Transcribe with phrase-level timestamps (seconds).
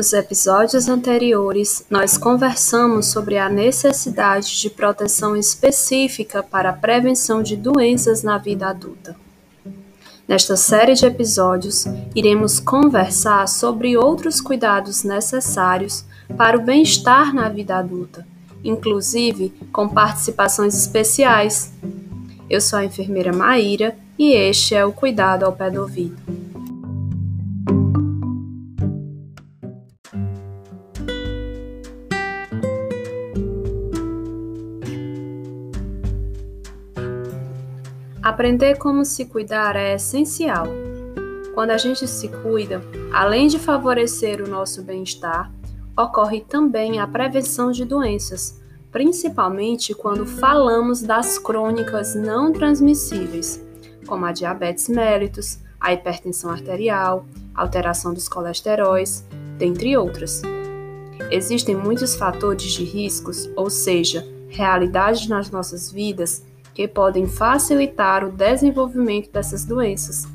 [0.00, 7.54] Nos episódios anteriores, nós conversamos sobre a necessidade de proteção específica para a prevenção de
[7.54, 9.14] doenças na vida adulta.
[10.26, 11.84] Nesta série de episódios,
[12.14, 16.02] iremos conversar sobre outros cuidados necessários
[16.34, 18.26] para o bem-estar na vida adulta,
[18.64, 21.74] inclusive com participações especiais.
[22.48, 26.39] Eu sou a enfermeira Maíra e este é o Cuidado ao Pé do Ouvido.
[38.30, 40.68] Aprender como se cuidar é essencial.
[41.52, 42.80] Quando a gente se cuida,
[43.12, 45.52] além de favorecer o nosso bem-estar,
[45.98, 48.62] ocorre também a prevenção de doenças,
[48.92, 53.60] principalmente quando falamos das crônicas não transmissíveis,
[54.06, 59.26] como a diabetes mellitus, a hipertensão arterial, alteração dos colesteróis,
[59.58, 60.40] dentre outras.
[61.32, 68.32] Existem muitos fatores de riscos, ou seja, realidades nas nossas vidas que podem facilitar o
[68.32, 70.26] desenvolvimento dessas doenças.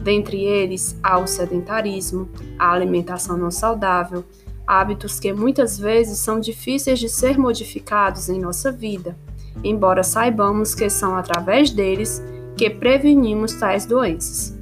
[0.00, 4.24] Dentre eles, há o sedentarismo, a alimentação não saudável,
[4.66, 9.16] hábitos que muitas vezes são difíceis de ser modificados em nossa vida,
[9.62, 12.22] embora saibamos que são através deles
[12.56, 14.56] que prevenimos tais doenças.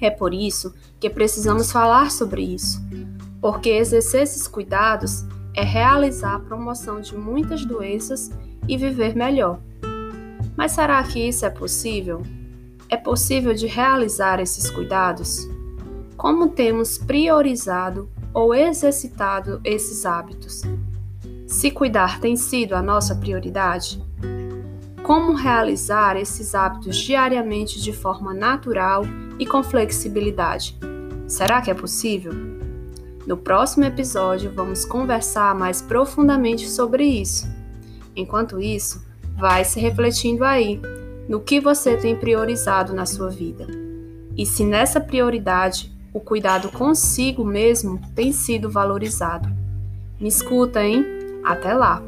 [0.00, 2.80] É por isso que precisamos falar sobre isso,
[3.40, 5.24] porque exercer esses cuidados
[5.54, 8.30] é realizar a promoção de muitas doenças
[8.68, 9.58] e viver melhor.
[10.56, 12.22] Mas será que isso é possível?
[12.88, 15.46] É possível de realizar esses cuidados?
[16.16, 20.62] Como temos priorizado ou exercitado esses hábitos?
[21.46, 24.02] Se cuidar tem sido a nossa prioridade?
[25.02, 29.04] Como realizar esses hábitos diariamente de forma natural
[29.38, 30.76] e com flexibilidade?
[31.28, 32.32] Será que é possível?
[33.26, 37.46] No próximo episódio, vamos conversar mais profundamente sobre isso.
[38.14, 39.04] Enquanto isso,
[39.36, 40.80] vai se refletindo aí
[41.28, 43.66] no que você tem priorizado na sua vida.
[44.36, 49.48] E se nessa prioridade o cuidado consigo mesmo tem sido valorizado.
[50.18, 51.04] Me escuta, hein?
[51.44, 52.02] Até lá!